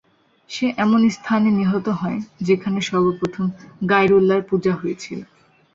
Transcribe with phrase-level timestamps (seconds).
[0.49, 3.45] সে এমন স্থানে নিহত হয়, যেখানে সর্বপ্রথম
[3.89, 5.19] গায়রুল্লাহর পূজা হয়েছিল।